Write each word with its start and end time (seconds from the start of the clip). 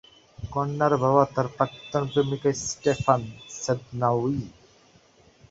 কন্যার 0.39 0.93
বাবা 1.03 1.23
তার 1.33 1.47
প্রাক্তন 1.55 2.03
প্রেমিকা 2.11 2.49
স্টেফান 2.63 3.21
সেদনাউয়ি। 3.55 4.43